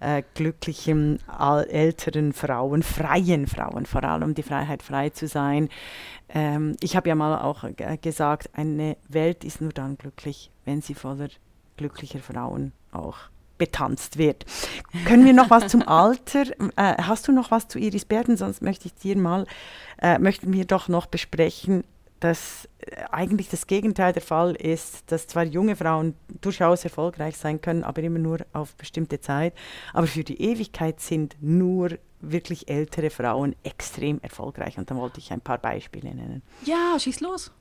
[0.00, 1.18] äh, glücklichen
[1.68, 5.68] älteren Frauen, freien Frauen, vor allem die Freiheit, frei zu sein.
[6.28, 7.64] Ähm, ich habe ja mal auch
[8.00, 11.28] gesagt, eine Welt ist nur dann glücklich, wenn sie voller
[11.76, 13.16] glücklicher Frauen auch
[13.58, 14.44] betanzt wird.
[15.06, 16.44] Können wir noch was zum Alter?
[16.76, 18.36] Äh, hast du noch was zu Iris Berden?
[18.36, 19.46] Sonst möchte ich dir mal,
[20.00, 21.84] äh, möchten wir doch noch besprechen,
[22.20, 27.60] dass äh, eigentlich das Gegenteil der Fall ist, dass zwar junge Frauen durchaus erfolgreich sein
[27.60, 29.54] können, aber immer nur auf bestimmte Zeit,
[29.92, 31.90] aber für die Ewigkeit sind nur
[32.20, 34.78] wirklich ältere Frauen extrem erfolgreich.
[34.78, 36.42] Und da wollte ich ein paar Beispiele nennen.
[36.64, 37.52] Ja, schieß los.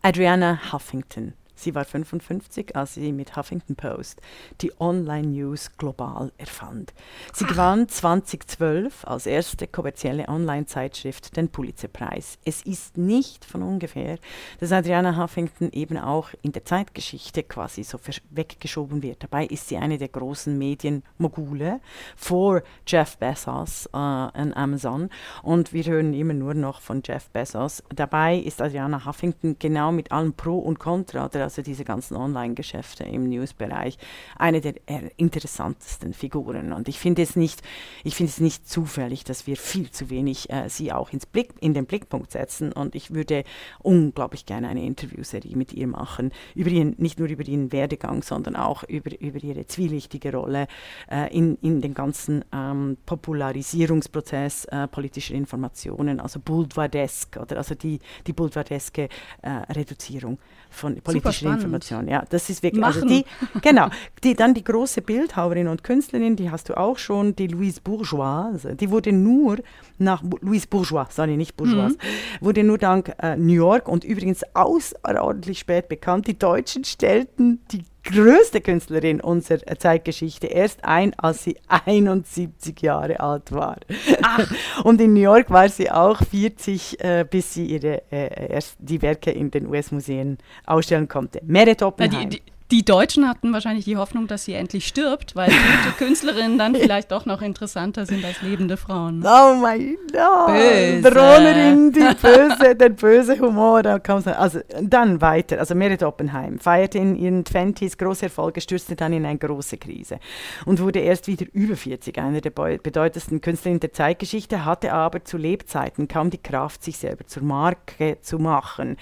[0.00, 4.20] Adriana Huffington Sie war 55, als sie mit Huffington Post
[4.60, 6.92] die Online-News global erfand.
[7.32, 12.38] Sie gewann 2012 als erste kommerzielle Online-Zeitschrift den Pulitzer-Preis.
[12.44, 14.18] Es ist nicht von ungefähr,
[14.58, 17.98] dass Adriana Huffington eben auch in der Zeitgeschichte quasi so
[18.30, 19.22] weggeschoben wird.
[19.22, 21.80] Dabei ist sie eine der großen Medienmogule
[22.16, 25.08] vor Jeff Bezos äh, und Amazon
[25.42, 27.82] und wir hören immer nur noch von Jeff Bezos.
[27.94, 33.04] Dabei ist Adriana Huffington genau mit allem Pro und Contra der also diese ganzen Online-Geschäfte
[33.04, 33.98] im News-Bereich,
[34.36, 34.74] eine der
[35.16, 36.72] interessantesten Figuren.
[36.72, 37.62] Und ich finde es nicht,
[38.04, 41.86] es nicht zufällig, dass wir viel zu wenig äh, sie auch ins Blick, in den
[41.86, 42.72] Blickpunkt setzen.
[42.72, 43.44] Und ich würde
[43.80, 48.56] unglaublich gerne eine Interviewserie mit ihr machen, über ihren, nicht nur über ihren Werdegang, sondern
[48.56, 50.66] auch über, über ihre zwielichtige Rolle
[51.10, 58.00] äh, in, in den ganzen ähm, Popularisierungsprozess äh, politischer Informationen, also Boulevardesk oder also die,
[58.26, 59.08] die Boulevardeske
[59.42, 60.38] äh, Reduzierung
[60.70, 62.08] von politischer Information.
[62.08, 63.24] Ja, das ist wirklich, also die,
[63.62, 63.88] genau,
[64.22, 68.50] die, dann die große Bildhauerin und Künstlerin, die hast du auch schon, die Louise Bourgeois,
[68.52, 69.58] also die wurde nur
[69.98, 71.96] nach, Louise Bourgeois, sorry, nicht Bourgeois, mhm.
[72.40, 77.84] wurde nur dank äh, New York und übrigens außerordentlich spät bekannt, die Deutschen stellten die
[78.04, 83.78] größte Künstlerin unserer Zeitgeschichte erst ein, als sie 71 Jahre alt war.
[84.22, 84.50] Ach.
[84.84, 89.02] Und in New York war sie auch 40, äh, bis sie ihre, äh, erst die
[89.02, 91.40] Werke in den US-Museen ausstellen konnte.
[91.44, 92.30] Meret Oppenheim.
[92.30, 96.56] Die, die, die Deutschen hatten wahrscheinlich die Hoffnung, dass sie endlich stirbt, weil gute Künstlerinnen
[96.56, 99.22] dann vielleicht doch noch interessanter sind als lebende Frauen.
[99.24, 100.46] Oh mein Gott!
[100.46, 101.02] Böse.
[101.02, 103.82] Drohnerin, die böse, der böse Humor.
[103.84, 105.58] Also dann weiter.
[105.58, 110.18] Also Merit Oppenheim feierte in ihren Twenties große Erfolge, stürzte dann in eine große Krise
[110.64, 115.36] und wurde erst wieder über 40 einer der bedeutendsten Künstlerinnen der Zeitgeschichte, hatte aber zu
[115.36, 118.96] Lebzeiten kaum die Kraft, sich selber zur Marke zu machen.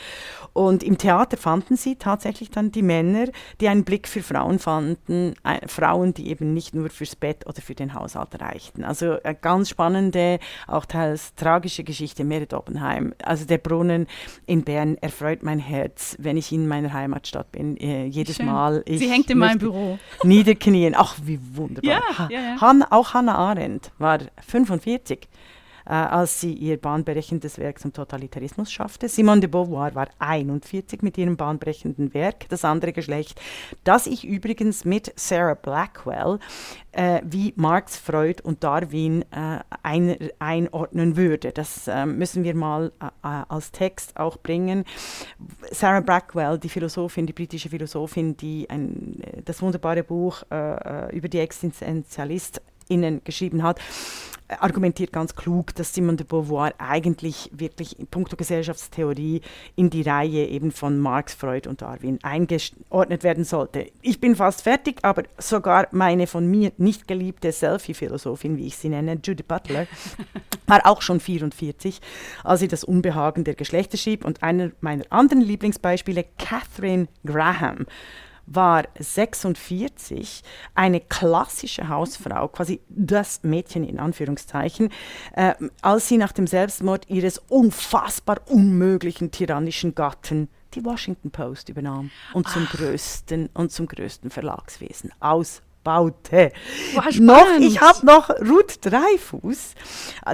[0.52, 3.26] Und im Theater fanden sie tatsächlich dann die Männer,
[3.60, 7.60] die einen Blick für Frauen fanden, äh, Frauen, die eben nicht nur fürs Bett oder
[7.60, 8.84] für den Haushalt reichten.
[8.84, 13.14] Also eine ganz spannende, auch teils tragische Geschichte, Merit Oppenheim.
[13.22, 14.06] Also der Brunnen
[14.46, 17.76] in Bern erfreut mein Herz, wenn ich in meiner Heimatstadt bin.
[17.76, 18.46] Äh, jedes Schön.
[18.46, 18.84] Mal.
[18.86, 19.98] Sie hängt in meinem Büro.
[20.22, 20.94] Niederknien.
[20.96, 21.90] Ach, wie wunderbar.
[21.90, 22.60] Ja, ja, ja.
[22.60, 25.28] Han, auch Hannah Arendt war 45
[25.86, 29.08] äh, als sie ihr bahnbrechendes Werk zum Totalitarismus schaffte.
[29.08, 33.40] Simone de Beauvoir war 41 mit ihrem bahnbrechenden Werk, das andere Geschlecht,
[33.84, 36.38] das ich übrigens mit Sarah Blackwell
[36.92, 41.52] äh, wie Marx, Freud und Darwin äh, ein, einordnen würde.
[41.52, 44.84] Das äh, müssen wir mal äh, äh, als Text auch bringen.
[45.70, 50.42] Sarah Blackwell, die Philosophin, die britische Philosophin, die ein, das wunderbare Buch
[51.12, 51.38] über die
[52.92, 53.80] Existenzialistinnen geschrieben hat,
[54.60, 59.40] argumentiert ganz klug, dass Simone de Beauvoir eigentlich wirklich in puncto Gesellschaftstheorie
[59.76, 63.90] in die Reihe eben von Marx, Freud und Darwin eingeordnet werden sollte.
[64.02, 68.90] Ich bin fast fertig, aber sogar meine von mir nicht geliebte Selfie-Philosophin, wie ich sie
[68.90, 69.86] nenne, Judith Butler,
[70.66, 72.00] war auch schon 44,
[72.44, 74.22] als sie das Unbehagen der Geschlechter schrieb.
[74.22, 77.86] Und einer meiner anderen Lieblingsbeispiele, Catherine Graham,
[78.46, 80.42] war 46
[80.74, 84.90] eine klassische Hausfrau, quasi das Mädchen in Anführungszeichen,
[85.34, 92.10] äh, als sie nach dem Selbstmord ihres unfassbar unmöglichen tyrannischen Gatten die Washington Post übernahm
[92.32, 92.76] und zum Ach.
[92.76, 96.52] größten und zum größten Verlagswesen aus baute.
[97.20, 99.74] noch, ich habe noch Ruth Dreifuß,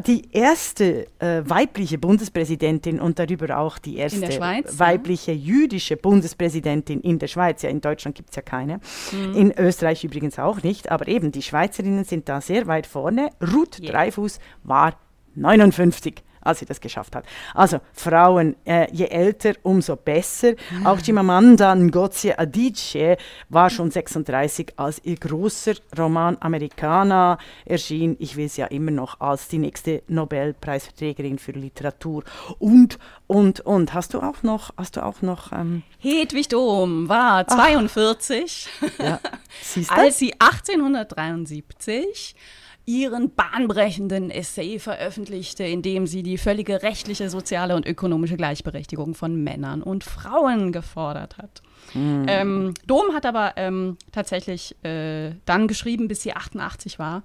[0.06, 5.38] die erste äh, weibliche Bundespräsidentin und darüber auch die erste Schweiz, weibliche ja.
[5.38, 7.62] jüdische Bundespräsidentin in der Schweiz.
[7.62, 8.80] Ja, in Deutschland gibt es ja keine.
[9.12, 9.34] Mhm.
[9.34, 10.90] In Österreich übrigens auch nicht.
[10.90, 13.30] Aber eben, die Schweizerinnen sind da sehr weit vorne.
[13.40, 13.92] Ruth yeah.
[13.92, 14.94] Dreifuß war
[15.34, 17.24] 59 als sie das geschafft hat.
[17.54, 20.54] Also Frauen, äh, je älter, umso besser.
[20.84, 23.16] Auch Chimamanda Ngozi Adichie
[23.48, 28.16] war schon 36, als ihr großer Roman Americana erschien.
[28.18, 32.24] Ich will sie ja immer noch als die nächste Nobelpreisträgerin für Literatur.
[32.58, 33.92] Und, und, und.
[33.92, 35.52] Hast du auch noch, hast du auch noch...
[35.52, 39.20] Ähm, Hedwig Dom war 42, ja,
[39.88, 42.34] als sie 1873
[42.88, 49.44] ihren bahnbrechenden Essay veröffentlichte, in dem sie die völlige rechtliche, soziale und ökonomische Gleichberechtigung von
[49.44, 51.60] Männern und Frauen gefordert hat.
[51.94, 57.24] Ähm, Dom hat aber ähm, tatsächlich äh, dann geschrieben, bis sie 88 war.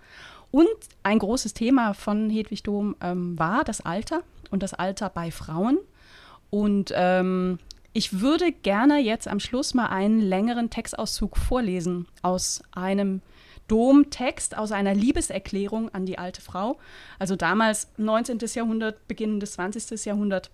[0.51, 0.67] Und
[1.01, 4.21] ein großes Thema von Hedwig Dom ähm, war das Alter
[4.51, 5.79] und das Alter bei Frauen.
[6.49, 7.57] Und ähm,
[7.93, 13.21] ich würde gerne jetzt am Schluss mal einen längeren Textauszug vorlesen aus einem
[13.67, 16.77] Domtext, aus einer Liebeserklärung an die alte Frau.
[17.19, 18.39] Also damals 19.
[18.53, 20.05] Jahrhundert, beginnendes 20.
[20.05, 20.51] Jahrhundert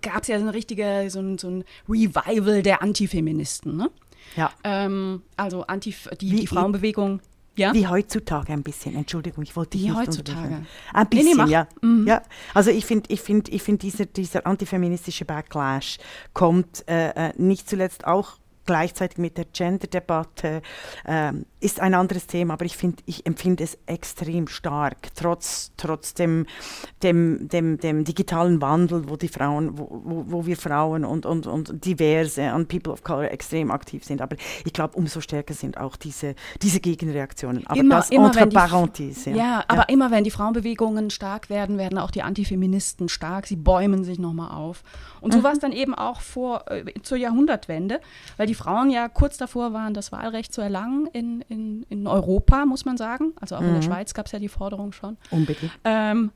[0.00, 3.76] gab es ja so ein richtige, so ein, so ein Revival der Antifeministen.
[3.76, 3.90] Ne?
[4.36, 4.50] ja.
[4.64, 7.20] Ähm, also Antif die, Wie- die Frauenbewegung.
[7.58, 7.72] Ja?
[7.72, 8.94] Wie heutzutage ein bisschen.
[8.96, 10.56] Entschuldigung, ich wollte dich Wie heutzutage?
[10.92, 11.48] Ein Nee, nee, bisschen, mach.
[11.48, 11.66] ja.
[11.80, 12.06] Mhm.
[12.06, 12.20] ja.
[12.52, 15.96] Also ich finde, ich find, ich find dieser, dieser antifeministische Backlash
[16.34, 20.62] kommt äh, äh, nicht zuletzt auch gleichzeitig mit der Gender-Debatte,
[21.06, 26.14] ähm, ist ein anderes Thema, aber ich, find, ich empfinde es extrem stark, trotz, trotz
[26.14, 26.46] dem,
[27.02, 31.46] dem, dem, dem digitalen Wandel, wo die Frauen, wo, wo, wo wir Frauen und, und,
[31.46, 34.20] und diverse und People of Color extrem aktiv sind.
[34.20, 37.66] Aber ich glaube, umso stärker sind auch diese, diese Gegenreaktionen.
[37.66, 39.34] Aber Immer- das immer, entre wenn die- parenthèses.
[39.34, 43.46] Ja, aber immer wenn die Frauenbewegungen stark werden, werden auch die Antifeministen stark.
[43.46, 44.82] Sie bäumen sich nochmal auf.
[45.20, 45.38] Und Mhm.
[45.38, 48.00] so war es dann eben auch vor, äh, zur Jahrhundertwende,
[48.36, 52.66] weil die Frauen ja kurz davor waren, das Wahlrecht zu erlangen in, in, in Europa,
[52.66, 53.32] muss man sagen.
[53.40, 53.82] Also auch in der Mhm.
[53.82, 55.16] Schweiz gab es ja die Forderung schon.
[55.30, 55.70] Unbedingt.
[55.84, 56.32] Ähm,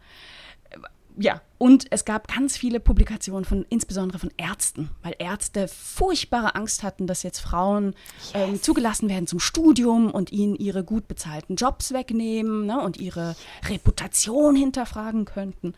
[1.16, 6.82] ja, und es gab ganz viele Publikationen von, insbesondere von Ärzten, weil Ärzte furchtbare Angst
[6.82, 7.94] hatten, dass jetzt Frauen
[8.32, 13.36] ähm, zugelassen werden zum Studium und ihnen ihre gut bezahlten Jobs wegnehmen ne, und ihre
[13.68, 15.74] Reputation hinterfragen könnten.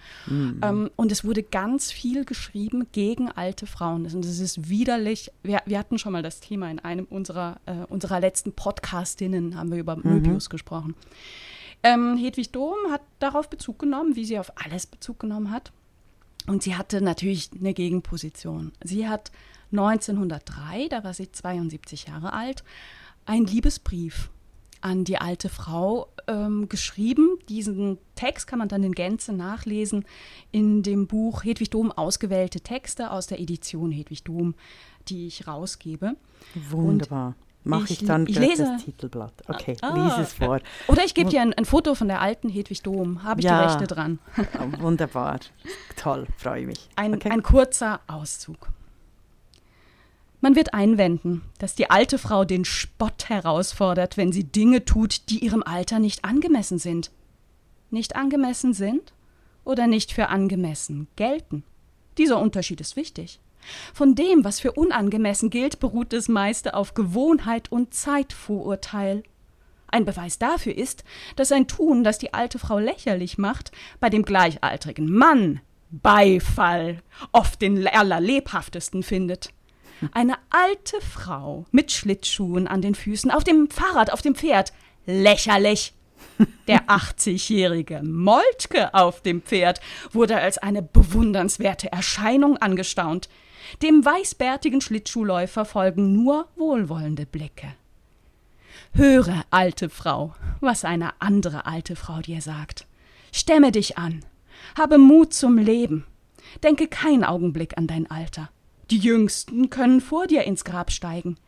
[0.63, 4.07] Ähm, und es wurde ganz viel geschrieben gegen alte Frauen.
[4.07, 5.33] Und es ist widerlich.
[5.43, 9.73] Wir, wir hatten schon mal das Thema in einem unserer, äh, unserer letzten Podcastinnen, haben
[9.73, 10.95] wir über Möbius gesprochen.
[11.83, 15.73] Ähm, Hedwig Dom hat darauf Bezug genommen, wie sie auf alles Bezug genommen hat.
[16.47, 18.73] Und sie hatte natürlich eine Gegenposition.
[18.83, 19.31] Sie hat
[19.73, 22.65] 1903, da war sie 72 Jahre alt,
[23.27, 24.31] einen Liebesbrief
[24.81, 27.39] an die alte Frau ähm, geschrieben.
[27.49, 30.05] Diesen Text kann man dann in Gänze nachlesen
[30.51, 34.55] in dem Buch Hedwig Dom ausgewählte Texte aus der Edition Hedwig Dom,
[35.09, 36.17] die ich rausgebe.
[36.71, 37.37] Wunderbar.
[37.65, 39.33] Mache ich- ich, dann ich das Titelblatt.
[39.49, 40.59] Okay, Ah, lies es vor.
[40.89, 43.23] Oder ich gebe dir ein, ein Foto von der alten Hedwig Dom.
[43.23, 43.61] Habe ich Ja.
[43.63, 44.19] die Rechte dran.
[44.37, 45.39] Ah, Wunderbar.
[45.97, 46.89] Toll, freue mich.
[46.97, 47.31] Ein, okay.
[47.31, 48.69] ein kurzer Auszug.
[50.41, 55.39] Man wird einwenden, dass die alte Frau den Spott herausfordert, wenn sie Dinge tut, die
[55.45, 57.13] ihrem Alter nicht angemessen sind.
[57.91, 59.13] Nicht angemessen sind
[59.65, 61.63] oder nicht für angemessen gelten.
[62.19, 63.39] Dieser Unterschied ist wichtig.
[63.95, 69.23] Von dem, was für unangemessen gilt, beruht das meiste auf Gewohnheit und Zeitvorurteil.
[69.89, 71.05] Ein Beweis dafür ist,
[71.37, 77.61] dass ein Tun, das die alte Frau lächerlich macht, bei dem gleichaltrigen Mann Beifall oft
[77.61, 79.51] den allerlebhaftesten findet.
[80.13, 84.73] Eine alte Frau mit Schlittschuhen an den Füßen, auf dem Fahrrad, auf dem Pferd.
[85.07, 85.93] Lächerlich.
[86.67, 89.81] Der 80-jährige Moltke auf dem Pferd
[90.13, 93.29] wurde als eine bewundernswerte Erscheinung angestaunt.
[93.81, 97.75] Dem weißbärtigen Schlittschuhläufer folgen nur wohlwollende Blicke.
[98.93, 102.87] Höre, alte Frau, was eine andere alte Frau dir sagt.
[103.33, 104.25] Stemme dich an.
[104.77, 106.05] Habe Mut zum Leben.
[106.63, 108.51] Denke keinen Augenblick an dein Alter.
[108.91, 111.39] Die Jüngsten können vor dir ins Grab steigen.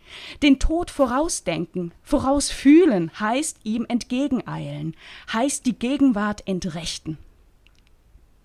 [0.42, 4.96] Den Tod vorausdenken, vorausfühlen, heißt ihm entgegeneilen,
[5.30, 7.18] heißt die Gegenwart entrechten.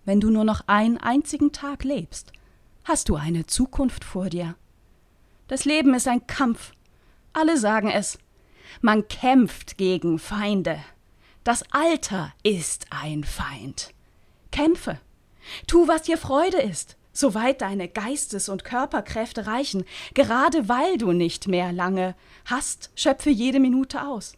[0.04, 2.34] Wenn du nur noch einen einzigen Tag lebst,
[2.90, 4.56] hast du eine Zukunft vor dir.
[5.48, 6.72] Das Leben ist ein Kampf.
[7.34, 8.18] Alle sagen es.
[8.82, 10.80] Man kämpft gegen Feinde.
[11.44, 13.94] Das Alter ist ein Feind.
[14.52, 15.00] Kämpfe.
[15.68, 19.86] Tu, was dir Freude ist, soweit deine Geistes- und Körperkräfte reichen.
[20.16, 24.34] Gerade weil du nicht mehr lange hast, schöpfe jede Minute aus.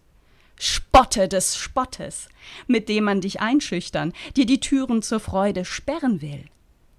[0.59, 2.27] Spotte des Spottes,
[2.67, 6.43] mit dem man dich einschüchtern, dir die Türen zur Freude sperren will.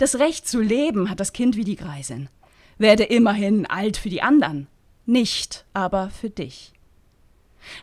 [0.03, 2.29] Das Recht zu leben hat das Kind wie die Greisin.
[2.77, 4.67] Werde immerhin alt für die anderen,
[5.07, 6.73] nicht aber für dich.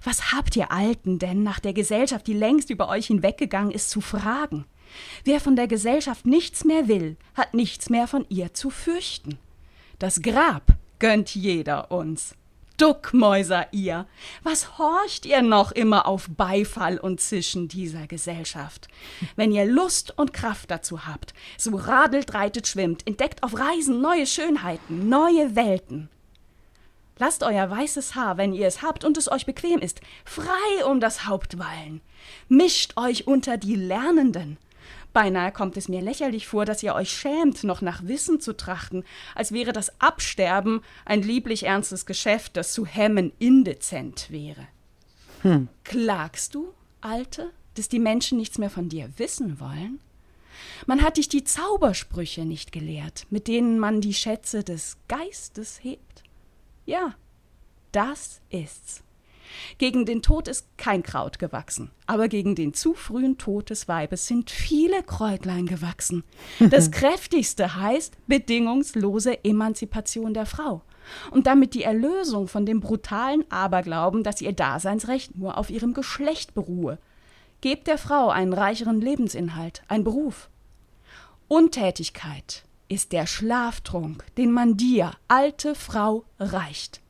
[0.04, 4.02] Was habt ihr Alten denn nach der Gesellschaft, die längst über euch hinweggegangen ist, zu
[4.02, 4.66] fragen?
[5.24, 9.40] Wer von der Gesellschaft nichts mehr will, hat nichts mehr von ihr zu fürchten.
[9.98, 12.36] Das Grab gönnt jeder uns.
[12.80, 14.08] Duckmäuser ihr,
[14.42, 18.88] was horcht ihr noch immer auf Beifall und Zischen dieser Gesellschaft?
[19.36, 24.26] Wenn ihr Lust und Kraft dazu habt, so radelt, reitet, schwimmt, entdeckt auf Reisen neue
[24.26, 26.10] Schönheiten, neue Welten.
[27.18, 31.02] Lasst euer weißes Haar, wenn ihr es habt und es euch bequem ist, frei um
[31.02, 32.00] das Haupt wallen.
[32.48, 34.58] Mischt euch unter die Lernenden.
[35.14, 39.04] Beinahe kommt es mir lächerlich vor, dass ihr euch schämt, noch nach Wissen zu trachten,
[39.36, 44.68] als wäre das Absterben ein lieblich ernstes Geschäft, das zu hemmen indezent wäre.
[45.42, 45.68] Hm.
[45.84, 50.00] Klagst du, Alte, dass die Menschen nichts mehr von dir wissen wollen?
[50.86, 56.24] Man hat dich die Zaubersprüche nicht gelehrt, mit denen man die Schätze des Geistes hebt.
[56.86, 57.16] Ja,
[57.92, 59.04] das ist's.
[59.78, 64.28] Gegen den Tod ist kein Kraut gewachsen, aber gegen den zu frühen Tod des Weibes
[64.28, 66.24] sind viele Kräutlein gewachsen.
[66.60, 70.82] Das kräftigste heißt bedingungslose Emanzipation der Frau
[71.32, 76.54] und damit die Erlösung von dem brutalen Aberglauben, dass ihr Daseinsrecht nur auf ihrem Geschlecht
[76.54, 77.00] beruhe.
[77.62, 80.50] Gebt der Frau einen reicheren Lebensinhalt, einen Beruf.
[81.48, 87.02] Untätigkeit, ist der Schlaftrunk, den man dir, alte Frau, reicht.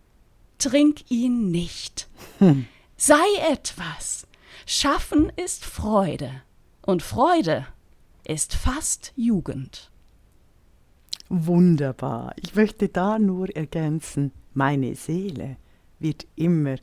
[0.60, 2.08] Trink ihn nicht.
[2.38, 2.68] Hm.
[2.96, 4.28] Sei etwas.
[4.66, 6.44] Schaffen ist Freude.
[6.86, 7.66] Und Freude
[8.26, 9.90] ist fast Jugend.
[11.30, 12.34] Wunderbar.
[12.36, 15.58] Ich möchte da nur ergänzen, meine Seele
[16.00, 16.76] wird immer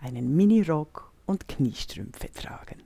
[0.00, 2.82] einen Minirock und Kniestrümpfe tragen.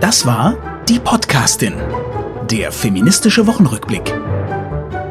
[0.00, 1.74] Das war die Podcastin
[2.50, 4.12] der feministische Wochenrückblick